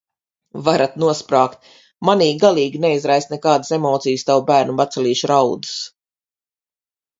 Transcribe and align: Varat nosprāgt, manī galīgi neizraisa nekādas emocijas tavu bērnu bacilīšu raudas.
Varat 0.69 0.95
nosprāgt, 1.03 1.67
manī 2.09 2.29
galīgi 2.45 2.81
neizraisa 2.87 3.31
nekādas 3.35 3.71
emocijas 3.79 4.27
tavu 4.33 4.45
bērnu 4.51 4.77
bacilīšu 4.83 5.33
raudas. 5.35 5.79